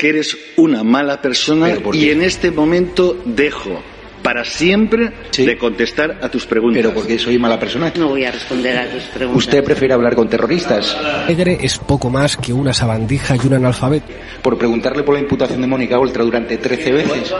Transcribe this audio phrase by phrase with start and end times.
[0.00, 3.82] que eres una mala persona ¿Pero por y en este momento dejo
[4.22, 5.44] para siempre Sí.
[5.44, 6.82] de contestar a tus preguntas.
[6.82, 7.92] Pero porque soy mala persona.
[7.98, 9.44] No voy a responder a tus preguntas.
[9.44, 10.96] Usted prefiere hablar con terroristas.
[11.28, 14.06] Negre es poco más que una sabandija y un analfabeto.
[14.42, 17.34] Por preguntarle por la imputación de Mónica Oltra durante 13 veces.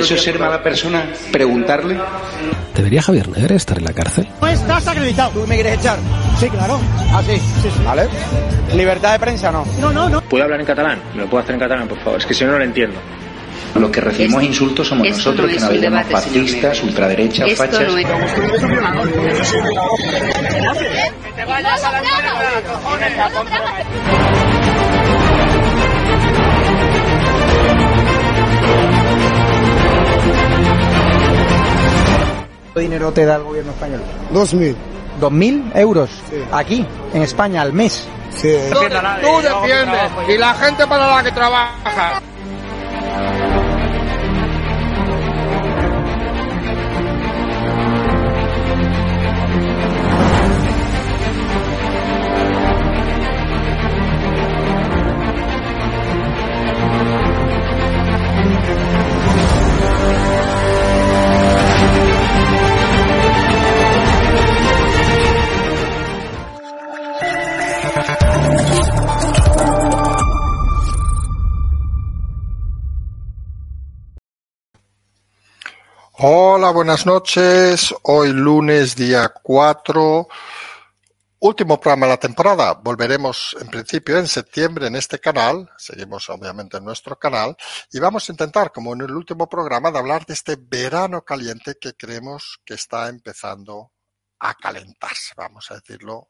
[0.00, 1.10] ¿Eso es ser mala persona?
[1.32, 1.96] ¿Preguntarle?
[2.74, 4.26] ¿Debería Javier Negre estar en la cárcel?
[4.40, 5.30] No estás acreditado.
[5.32, 5.98] ¿Tú me quieres echar?
[6.40, 6.78] Sí, claro.
[7.12, 7.82] Ah, sí, sí, sí.
[7.84, 8.08] ¿Vale?
[8.74, 9.64] ¿Libertad de prensa no?
[9.78, 10.20] No, no, no.
[10.22, 10.98] ¿Puedo hablar en catalán?
[11.14, 12.18] ¿Me lo puedo hacer en catalán, por favor?
[12.18, 12.98] Es que si no, no lo entiendo.
[13.74, 17.80] Los que recibimos Esto- insultos somos nosotros, no que nos llamamos fascistas, ultraderechas, Esto fachas.
[17.92, 18.06] no es...
[32.74, 34.00] ¿Qué dinero te da el gobierno español?
[34.32, 34.76] Dos mil.
[35.20, 36.10] ¿Dos mil euros?
[36.50, 38.08] Aquí, en España, al mes.
[38.30, 38.54] Sí.
[38.72, 38.80] Tú
[39.42, 42.22] defiendes y la gente para la que trabaja.
[76.22, 77.94] Hola, buenas noches.
[78.02, 80.28] Hoy lunes, día 4,
[81.38, 82.74] último programa de la temporada.
[82.74, 85.70] Volveremos en principio en septiembre en este canal.
[85.78, 87.56] Seguimos obviamente en nuestro canal.
[87.90, 91.78] Y vamos a intentar, como en el último programa, de hablar de este verano caliente
[91.80, 93.92] que creemos que está empezando
[94.40, 96.28] a calentarse, vamos a decirlo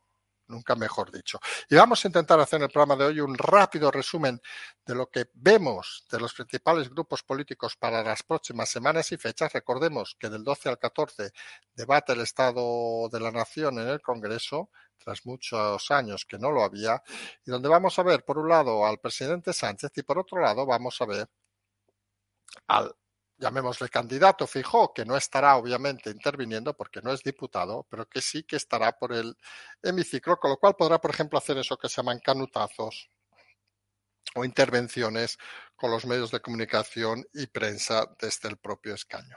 [0.51, 1.41] nunca mejor dicho.
[1.69, 4.41] Y vamos a intentar hacer en el programa de hoy un rápido resumen
[4.85, 9.53] de lo que vemos de los principales grupos políticos para las próximas semanas y fechas.
[9.53, 11.33] Recordemos que del 12 al 14
[11.75, 16.63] debate el Estado de la Nación en el Congreso, tras muchos años que no lo
[16.63, 17.03] había,
[17.47, 20.67] y donde vamos a ver, por un lado, al presidente Sánchez y por otro lado,
[20.67, 21.29] vamos a ver
[22.67, 22.95] al
[23.41, 28.45] llamémosle candidato Fijó, que no estará obviamente interviniendo porque no es diputado, pero que sí
[28.45, 29.37] que estará por el
[29.83, 33.11] hemiciclo, con lo cual podrá, por ejemplo, hacer eso que se llaman canutazos
[34.35, 35.39] o intervenciones
[35.75, 39.37] con los medios de comunicación y prensa desde el propio escaño.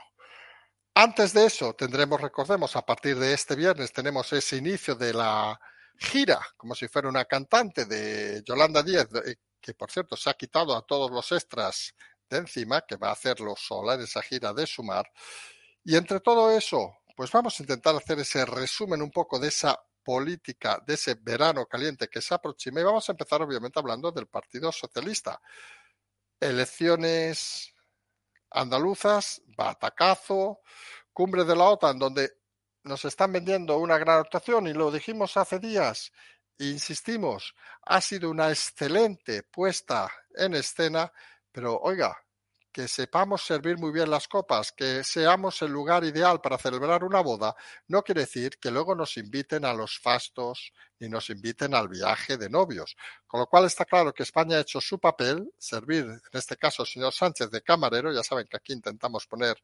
[0.94, 5.58] Antes de eso, tendremos, recordemos, a partir de este viernes tenemos ese inicio de la
[5.98, 10.34] gira, como si fuera una cantante de Yolanda Díez, eh, que por cierto se ha
[10.34, 11.94] quitado a todos los extras
[12.28, 15.10] de encima, que va a hacerlo sola en esa gira de sumar.
[15.84, 19.78] Y entre todo eso, pues vamos a intentar hacer ese resumen un poco de esa
[20.02, 22.80] política, de ese verano caliente que se aproxima.
[22.80, 25.40] Y vamos a empezar obviamente hablando del Partido Socialista.
[26.40, 27.74] Elecciones
[28.50, 30.60] andaluzas, batacazo,
[31.12, 32.32] cumbre de la OTAN, donde
[32.84, 36.12] nos están vendiendo una gran actuación y lo dijimos hace días,
[36.58, 41.10] insistimos, ha sido una excelente puesta en escena
[41.54, 42.18] pero oiga,
[42.72, 47.20] que sepamos servir muy bien las copas, que seamos el lugar ideal para celebrar una
[47.20, 47.54] boda,
[47.86, 52.36] no quiere decir que luego nos inviten a los fastos ni nos inviten al viaje
[52.36, 52.96] de novios.
[53.28, 56.82] Con lo cual está claro que España ha hecho su papel, servir, en este caso,
[56.82, 58.12] al señor Sánchez de camarero.
[58.12, 59.56] Ya saben que aquí intentamos poner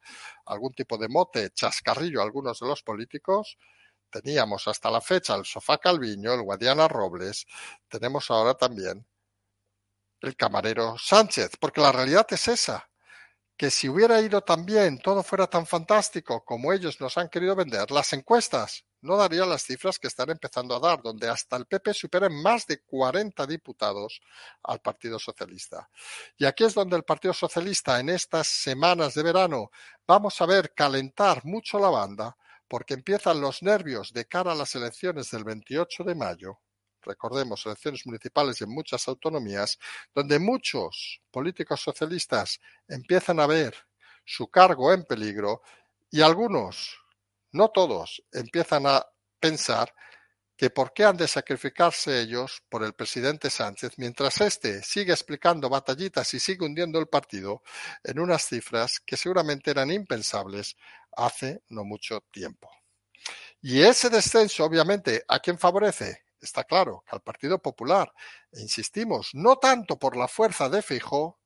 [0.46, 3.58] algún tipo de mote, chascarrillo a algunos de los políticos.
[4.08, 7.46] Teníamos hasta la fecha el sofá Calviño, el Guadiana Robles.
[7.88, 9.04] Tenemos ahora también
[10.20, 12.88] el camarero Sánchez, porque la realidad es esa,
[13.56, 17.54] que si hubiera ido tan bien, todo fuera tan fantástico como ellos nos han querido
[17.54, 21.66] vender, las encuestas no darían las cifras que están empezando a dar, donde hasta el
[21.66, 24.20] PP supera en más de 40 diputados
[24.62, 25.88] al Partido Socialista.
[26.36, 29.70] Y aquí es donde el Partido Socialista en estas semanas de verano
[30.06, 32.36] vamos a ver calentar mucho la banda,
[32.68, 36.60] porque empiezan los nervios de cara a las elecciones del 28 de mayo
[37.02, 39.78] recordemos, elecciones municipales en muchas autonomías,
[40.14, 43.74] donde muchos políticos socialistas empiezan a ver
[44.24, 45.62] su cargo en peligro
[46.10, 46.98] y algunos,
[47.52, 49.06] no todos, empiezan a
[49.38, 49.92] pensar
[50.60, 55.70] que por qué han de sacrificarse ellos por el presidente Sánchez mientras éste sigue explicando
[55.70, 57.62] batallitas y sigue hundiendo el partido
[58.04, 60.76] en unas cifras que seguramente eran impensables
[61.16, 62.70] hace no mucho tiempo.
[63.62, 66.24] Y ese descenso, obviamente, ¿a quién favorece?
[66.40, 68.12] Está claro que al Partido Popular.
[68.52, 71.38] E insistimos, no tanto por la fuerza de Feijóo,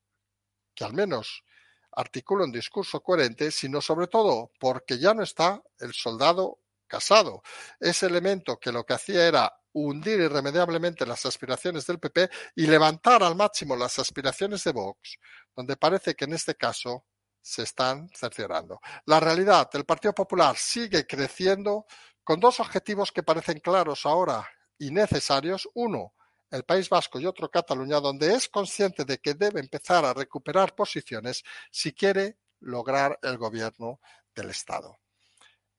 [0.75, 1.44] que al menos
[1.93, 7.43] articula un discurso coherente, sino sobre todo porque ya no está el soldado Casado.
[7.81, 13.23] Ese elemento que lo que hacía era hundir irremediablemente las aspiraciones del PP y levantar
[13.23, 15.19] al máximo las aspiraciones de Vox,
[15.56, 17.06] donde parece que en este caso
[17.41, 18.81] se están cerciorando.
[19.06, 21.87] La realidad, el Partido Popular sigue creciendo
[22.23, 24.49] con dos objetivos que parecen claros ahora
[24.79, 25.69] y necesarios.
[25.75, 26.15] Uno,
[26.50, 30.75] el País Vasco y otro Cataluña, donde es consciente de que debe empezar a recuperar
[30.75, 34.00] posiciones si quiere lograr el gobierno
[34.35, 34.99] del Estado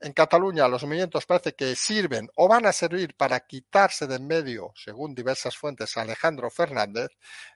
[0.05, 4.27] en Cataluña los movimientos parece que sirven o van a servir para quitarse de en
[4.27, 7.09] medio, según diversas fuentes, Alejandro Fernández,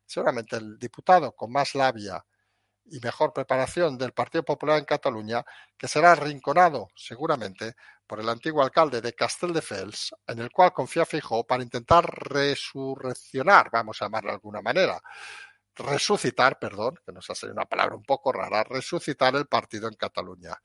[0.05, 2.25] seguramente el diputado con más labia
[2.91, 5.43] y mejor preparación del Partido Popular en Cataluña,
[5.77, 7.75] que será arrinconado seguramente
[8.05, 14.01] por el antiguo alcalde de Castelldefels, en el cual confía Fijó para intentar resurreccionar, vamos
[14.01, 14.99] a llamarlo de alguna manera,
[15.75, 19.95] resucitar, perdón, que nos ha salido una palabra un poco rara, resucitar el partido en
[19.95, 20.55] Cataluña.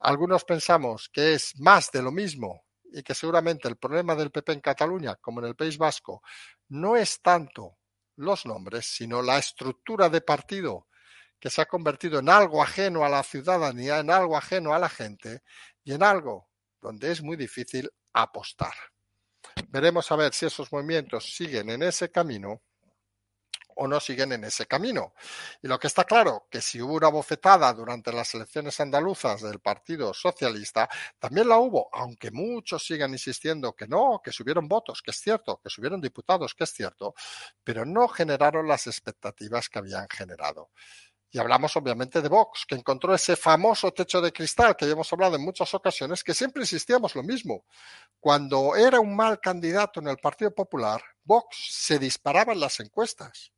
[0.00, 4.52] Algunos pensamos que es más de lo mismo y que seguramente el problema del PP
[4.52, 6.22] en Cataluña, como en el País Vasco,
[6.68, 7.78] no es tanto
[8.16, 10.86] los nombres, sino la estructura de partido
[11.42, 14.88] que se ha convertido en algo ajeno a la ciudadanía, en algo ajeno a la
[14.88, 15.42] gente
[15.82, 16.48] y en algo
[16.80, 18.72] donde es muy difícil apostar.
[19.66, 22.62] Veremos a ver si esos movimientos siguen en ese camino
[23.74, 25.14] o no siguen en ese camino.
[25.60, 29.58] Y lo que está claro, que si hubo una bofetada durante las elecciones andaluzas del
[29.58, 30.88] Partido Socialista,
[31.18, 35.60] también la hubo, aunque muchos sigan insistiendo que no, que subieron votos, que es cierto,
[35.60, 37.14] que subieron diputados, que es cierto,
[37.64, 40.70] pero no generaron las expectativas que habían generado.
[41.34, 45.36] Y hablamos obviamente de Vox, que encontró ese famoso techo de cristal que hemos hablado
[45.36, 47.64] en muchas ocasiones, que siempre insistíamos lo mismo.
[48.20, 53.50] Cuando era un mal candidato en el Partido Popular, Vox se disparaba en las encuestas.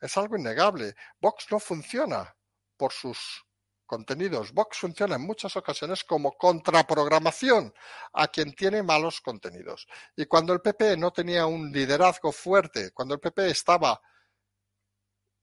[0.00, 0.96] Es algo innegable.
[1.20, 2.36] Vox no funciona
[2.76, 3.44] por sus
[3.86, 4.52] contenidos.
[4.52, 7.72] Vox funciona en muchas ocasiones como contraprogramación
[8.12, 9.86] a quien tiene malos contenidos.
[10.16, 14.00] Y cuando el PP no tenía un liderazgo fuerte, cuando el PP estaba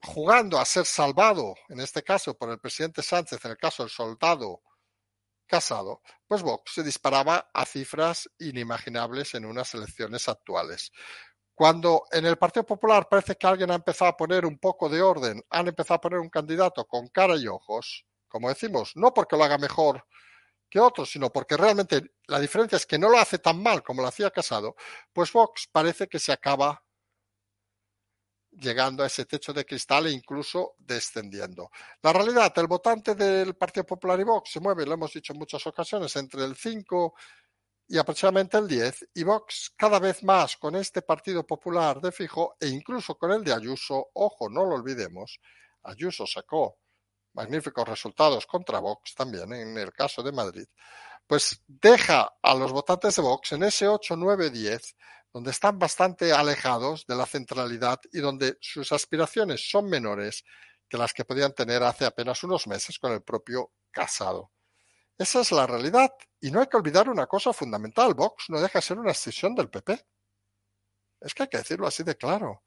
[0.06, 3.90] jugando a ser salvado, en este caso por el presidente Sánchez, en el caso del
[3.90, 4.62] soldado
[5.48, 10.92] Casado, pues Vox se disparaba a cifras inimaginables en unas elecciones actuales.
[11.54, 15.02] Cuando en el Partido Popular parece que alguien ha empezado a poner un poco de
[15.02, 19.38] orden, han empezado a poner un candidato con cara y ojos, como decimos, no porque
[19.38, 20.06] lo haga mejor
[20.70, 24.02] que otros, sino porque realmente la diferencia es que no lo hace tan mal como
[24.02, 24.76] lo hacía Casado,
[25.14, 26.85] pues Vox parece que se acaba
[28.60, 31.70] llegando a ese techo de cristal e incluso descendiendo.
[32.02, 35.40] La realidad, el votante del Partido Popular y Vox se mueve, lo hemos dicho en
[35.40, 37.14] muchas ocasiones, entre el 5
[37.88, 42.56] y aproximadamente el 10, y Vox cada vez más con este Partido Popular de fijo
[42.60, 45.40] e incluso con el de Ayuso, ojo, no lo olvidemos,
[45.84, 46.80] Ayuso sacó
[47.34, 50.66] magníficos resultados contra Vox también en el caso de Madrid,
[51.28, 54.96] pues deja a los votantes de Vox en ese 8, 9, 10,
[55.36, 60.46] donde están bastante alejados de la centralidad y donde sus aspiraciones son menores
[60.88, 64.54] que las que podían tener hace apenas unos meses con el propio Casado.
[65.18, 66.10] Esa es la realidad.
[66.40, 68.14] Y no hay que olvidar una cosa fundamental.
[68.14, 70.06] Vox no deja de ser una escisión del PP.
[71.20, 72.64] Es que hay que decirlo así de claro.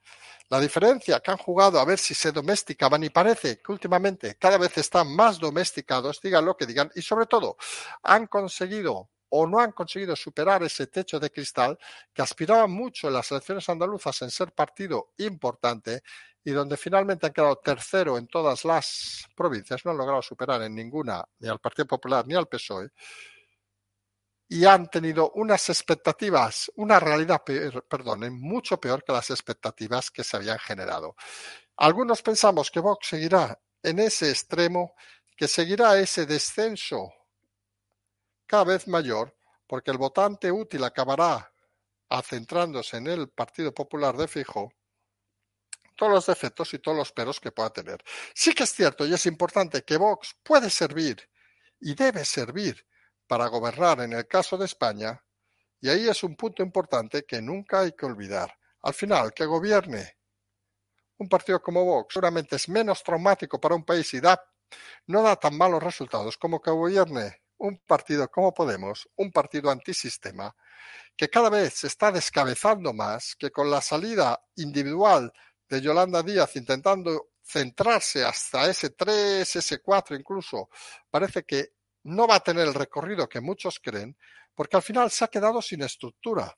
[0.51, 4.59] La diferencia que han jugado a ver si se domesticaban y parece que últimamente cada
[4.59, 7.57] vez están más domesticados, digan lo que digan, y sobre todo
[8.03, 11.79] han conseguido o no han conseguido superar ese techo de cristal
[12.13, 16.03] que aspiraban mucho en las elecciones andaluzas en ser partido importante
[16.45, 20.75] y donde finalmente han quedado tercero en todas las provincias, no han logrado superar en
[20.75, 22.89] ninguna ni al Partido Popular ni al PSOE,
[24.49, 27.43] y han tenido unas expectativas, una realidad,
[27.87, 31.17] perdón, mucho peor que las expectativas que se habían generado.
[31.77, 34.95] Algunos pensamos que Vox seguirá en ese extremo,
[35.37, 37.13] que seguirá ese descenso
[38.49, 39.37] cada vez mayor,
[39.69, 41.53] porque el votante útil acabará
[42.09, 44.73] acentrándose en el Partido Popular de Fijo
[45.95, 48.03] todos los defectos y todos los peros que pueda tener.
[48.35, 51.29] Sí que es cierto y es importante que Vox puede servir
[51.81, 52.87] y debe servir
[53.27, 55.23] para gobernar en el caso de España,
[55.81, 58.53] y ahí es un punto importante que nunca hay que olvidar.
[58.83, 60.17] Al final, que gobierne
[61.19, 64.41] un partido como Vox seguramente es menos traumático para un país y da,
[65.07, 70.55] no da tan malos resultados como que gobierne un partido como Podemos, un partido antisistema,
[71.17, 75.33] que cada vez se está descabezando más, que con la salida individual
[75.69, 80.69] de Yolanda Díaz intentando centrarse hasta ese 3, ese 4 incluso,
[81.11, 81.73] parece que
[82.05, 84.17] no va a tener el recorrido que muchos creen,
[84.55, 86.57] porque al final se ha quedado sin estructura.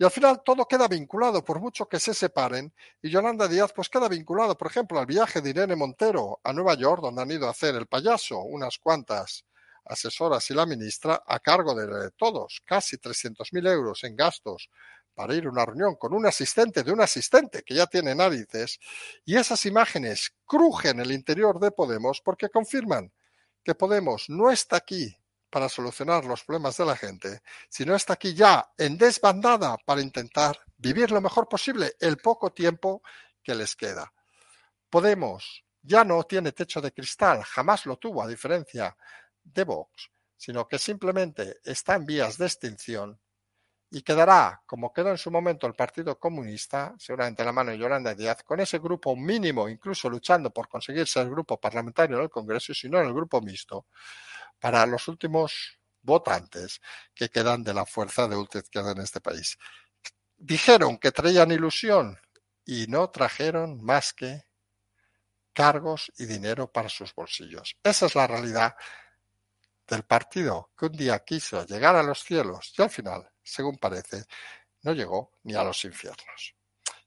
[0.00, 2.72] Y al final todo queda vinculado, por mucho que se separen,
[3.02, 6.74] y Yolanda Díaz pues queda vinculado, por ejemplo, al viaje de Irene Montero a Nueva
[6.74, 9.44] York, donde han ido a hacer el payaso unas cuantas
[9.88, 14.68] asesoras y la ministra, a cargo de todos, casi 300.000 euros en gastos
[15.14, 18.78] para ir a una reunión con un asistente de un asistente que ya tiene narices,
[19.24, 23.12] y esas imágenes crujen el interior de Podemos porque confirman
[23.64, 25.12] que Podemos no está aquí
[25.50, 30.56] para solucionar los problemas de la gente, sino está aquí ya en desbandada para intentar
[30.76, 33.02] vivir lo mejor posible el poco tiempo
[33.42, 34.12] que les queda.
[34.88, 38.96] Podemos ya no tiene techo de cristal, jamás lo tuvo, a diferencia
[39.52, 43.18] de Vox, sino que simplemente está en vías de extinción
[43.90, 48.14] y quedará, como quedó en su momento el Partido Comunista, seguramente la mano de Yolanda
[48.14, 52.30] Díaz, con ese grupo mínimo, incluso luchando por conseguir ser el grupo parlamentario en el
[52.30, 53.86] Congreso, y si no en el grupo mixto,
[54.60, 56.80] para los últimos votantes
[57.14, 59.56] que quedan de la fuerza de ultraizquierda en este país.
[60.36, 62.18] Dijeron que traían ilusión
[62.64, 64.44] y no trajeron más que
[65.52, 67.76] cargos y dinero para sus bolsillos.
[67.82, 68.76] Esa es la realidad
[69.88, 74.24] del partido que un día quiso llegar a los cielos y al final, según parece,
[74.82, 76.54] no llegó ni a los infiernos.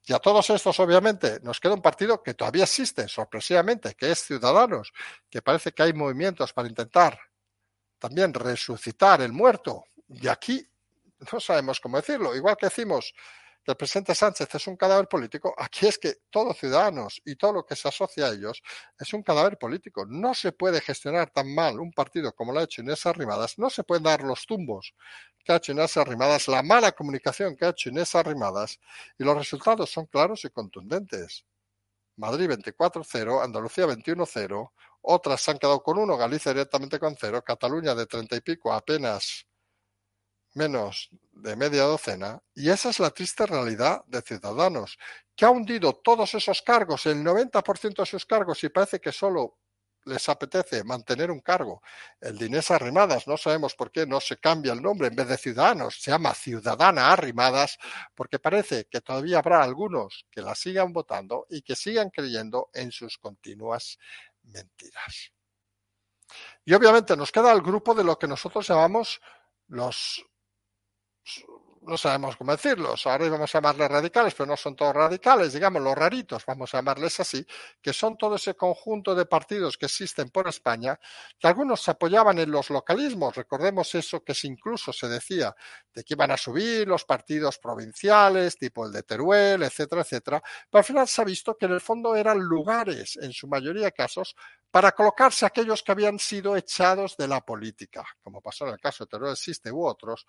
[0.03, 4.25] Y a todos estos, obviamente, nos queda un partido que todavía existe, sorpresivamente, que es
[4.25, 4.91] Ciudadanos,
[5.29, 7.19] que parece que hay movimientos para intentar
[8.00, 9.85] también resucitar el muerto.
[10.09, 10.67] Y aquí
[11.31, 12.35] no sabemos cómo decirlo.
[12.35, 13.13] Igual que decimos
[13.63, 17.53] que el presidente Sánchez es un cadáver político, aquí es que todos ciudadanos y todo
[17.53, 18.62] lo que se asocia a ellos
[18.98, 20.06] es un cadáver político.
[20.08, 23.70] No se puede gestionar tan mal un partido como lo ha hecho Inés Arrimadas, no
[23.70, 24.96] se pueden dar los tumbos
[25.44, 28.80] que ha hecho Inés Arrimadas, la mala comunicación que ha hecho Inés Arrimadas,
[29.18, 31.46] y los resultados son claros y contundentes.
[32.18, 37.96] Madrid 24-0, Andalucía 21-0, otras se han quedado con uno, Galicia directamente con cero, Cataluña
[37.96, 39.48] de treinta y pico apenas
[40.53, 44.98] menos de media docena, y esa es la triste realidad de Ciudadanos,
[45.36, 49.58] que ha hundido todos esos cargos, el 90% de sus cargos, y parece que solo
[50.05, 51.81] les apetece mantener un cargo.
[52.20, 55.38] El de Arrimadas, no sabemos por qué no se cambia el nombre, en vez de
[55.38, 57.77] Ciudadanos, se llama Ciudadana Arrimadas,
[58.15, 62.91] porque parece que todavía habrá algunos que la sigan votando y que sigan creyendo en
[62.91, 63.98] sus continuas
[64.43, 65.31] mentiras.
[66.65, 69.22] Y obviamente nos queda el grupo de lo que nosotros llamamos
[69.67, 70.25] los
[71.81, 75.81] no sabemos cómo decirlos, ahora vamos a llamarles radicales, pero no son todos radicales, digamos
[75.81, 77.45] los raritos, vamos a llamarles así,
[77.81, 80.99] que son todo ese conjunto de partidos que existen por España,
[81.39, 85.55] que algunos se apoyaban en los localismos, recordemos eso que incluso se decía,
[85.93, 90.79] de que iban a subir los partidos provinciales, tipo el de Teruel, etcétera, etcétera, pero
[90.79, 93.91] al final se ha visto que en el fondo eran lugares, en su mayoría de
[93.91, 94.35] casos,
[94.69, 99.03] para colocarse aquellos que habían sido echados de la política, como pasó en el caso
[99.03, 100.25] de Teruel Existe u otros,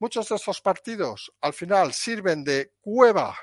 [0.00, 3.36] Muchos de estos partidos al final sirven de cueva,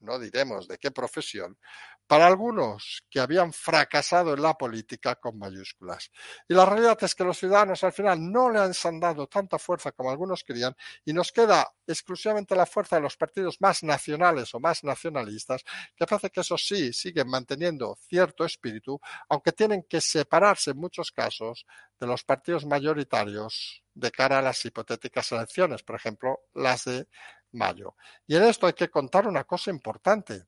[0.00, 1.58] no diremos de qué profesión,
[2.06, 6.10] para algunos que habían fracasado en la política con mayúsculas.
[6.48, 9.92] Y la realidad es que los ciudadanos al final no le han dado tanta fuerza
[9.92, 10.74] como algunos querían
[11.04, 15.62] y nos queda exclusivamente la fuerza de los partidos más nacionales o más nacionalistas,
[15.94, 21.12] que parece que eso sí siguen manteniendo cierto espíritu, aunque tienen que separarse en muchos
[21.12, 21.66] casos
[22.00, 27.08] de los partidos mayoritarios de cara a las hipotéticas elecciones, por ejemplo, las de
[27.52, 27.96] mayo.
[28.26, 30.46] Y en esto hay que contar una cosa importante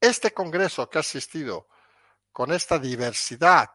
[0.00, 1.68] este Congreso que ha asistido
[2.30, 3.70] con esta diversidad,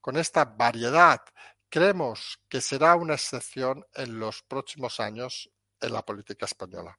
[0.00, 1.20] con esta variedad,
[1.68, 6.98] creemos que será una excepción en los próximos años en la política española.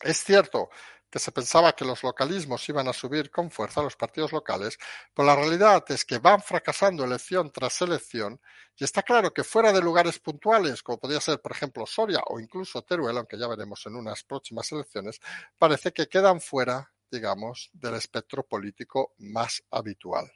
[0.00, 0.70] Es cierto
[1.10, 4.78] que se pensaba que los localismos iban a subir con fuerza los partidos locales,
[5.14, 8.40] pero la realidad es que van fracasando elección tras elección
[8.76, 12.40] y está claro que fuera de lugares puntuales, como podría ser, por ejemplo, Soria o
[12.40, 15.20] incluso Teruel, aunque ya veremos en unas próximas elecciones,
[15.58, 20.30] parece que quedan fuera digamos, del espectro político más habitual.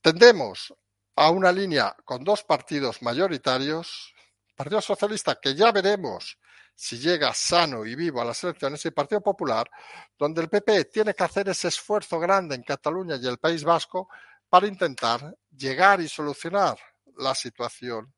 [0.00, 0.74] Tendemos
[1.16, 4.14] a una línea con dos partidos mayoritarios,
[4.54, 6.38] Partido Socialista, que ya veremos
[6.80, 9.68] si llega sano y vivo a las elecciones, y Partido Popular,
[10.16, 14.08] donde el PP tiene que hacer ese esfuerzo grande en Cataluña y el País Vasco
[14.48, 16.78] para intentar llegar y solucionar
[17.16, 18.14] la situación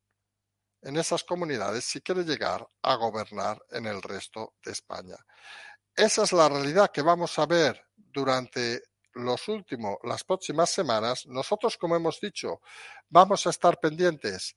[0.82, 5.16] en esas comunidades si quiere llegar a gobernar en el resto de España.
[5.96, 8.82] Esa es la realidad que vamos a ver durante
[9.14, 12.60] los últimos, las próximas semanas, nosotros, como hemos dicho,
[13.08, 14.54] vamos a estar pendientes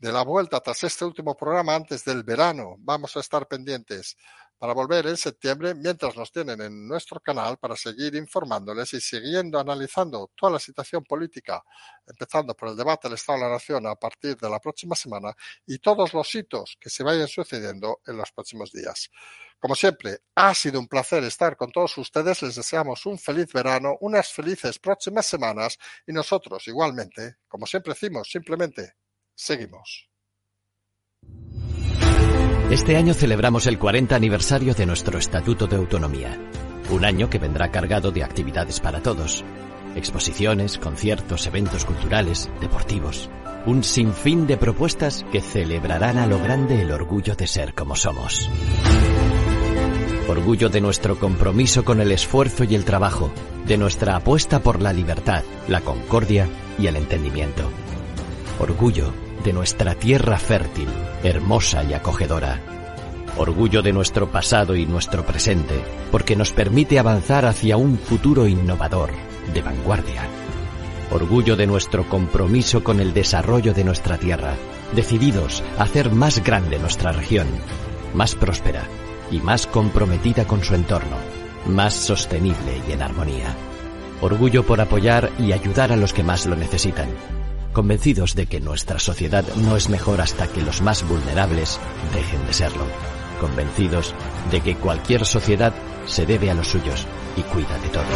[0.00, 2.76] de la vuelta tras este último programa antes del verano.
[2.78, 4.16] Vamos a estar pendientes
[4.56, 9.60] para volver en septiembre mientras nos tienen en nuestro canal para seguir informándoles y siguiendo
[9.60, 11.62] analizando toda la situación política,
[12.06, 15.34] empezando por el debate del Estado de la Nación a partir de la próxima semana
[15.66, 19.10] y todos los hitos que se vayan sucediendo en los próximos días.
[19.58, 22.40] Como siempre, ha sido un placer estar con todos ustedes.
[22.40, 25.76] Les deseamos un feliz verano, unas felices próximas semanas
[26.06, 28.94] y nosotros igualmente, como siempre decimos, simplemente
[29.40, 30.10] seguimos.
[32.70, 36.38] Este año celebramos el 40 aniversario de nuestro Estatuto de Autonomía.
[36.90, 39.44] Un año que vendrá cargado de actividades para todos.
[39.96, 43.28] Exposiciones, conciertos, eventos culturales, deportivos.
[43.66, 48.48] Un sinfín de propuestas que celebrarán a lo grande el orgullo de ser como somos.
[50.28, 53.32] Orgullo de nuestro compromiso con el esfuerzo y el trabajo,
[53.66, 56.46] de nuestra apuesta por la libertad, la concordia
[56.78, 57.68] y el entendimiento.
[58.60, 59.12] Orgullo
[59.44, 60.88] de nuestra tierra fértil,
[61.22, 62.60] hermosa y acogedora.
[63.36, 69.10] Orgullo de nuestro pasado y nuestro presente, porque nos permite avanzar hacia un futuro innovador,
[69.54, 70.22] de vanguardia.
[71.10, 74.54] Orgullo de nuestro compromiso con el desarrollo de nuestra tierra,
[74.94, 77.46] decididos a hacer más grande nuestra región,
[78.14, 78.82] más próspera
[79.30, 81.16] y más comprometida con su entorno,
[81.66, 83.54] más sostenible y en armonía.
[84.20, 87.08] Orgullo por apoyar y ayudar a los que más lo necesitan
[87.72, 91.78] convencidos de que nuestra sociedad no es mejor hasta que los más vulnerables
[92.14, 92.84] dejen de serlo,
[93.40, 94.14] convencidos
[94.50, 95.72] de que cualquier sociedad
[96.06, 98.06] se debe a los suyos y cuida de todos.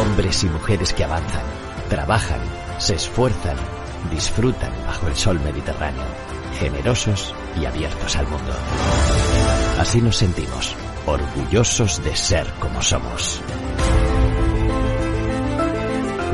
[0.00, 1.44] Hombres y mujeres que avanzan,
[1.88, 2.40] trabajan,
[2.78, 3.56] se esfuerzan,
[4.10, 6.04] disfrutan bajo el sol mediterráneo,
[6.58, 8.52] generosos y abiertos al mundo.
[9.78, 10.74] Así nos sentimos,
[11.06, 13.40] orgullosos de ser como somos.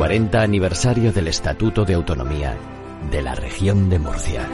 [0.03, 2.57] 40 aniversario del Estatuto de Autonomía
[3.09, 4.49] de la región de Murcia.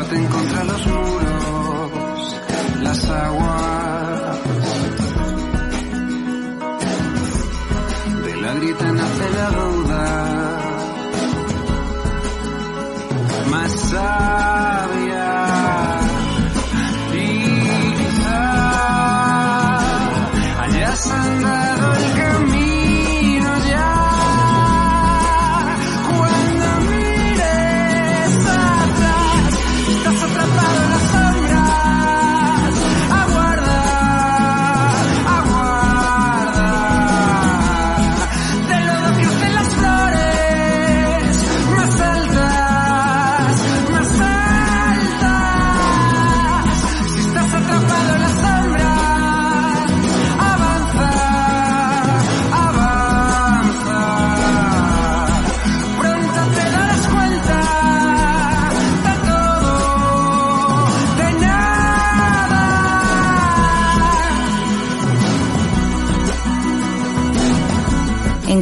[0.00, 2.36] Combate contra los muros,
[2.80, 3.49] las aguas.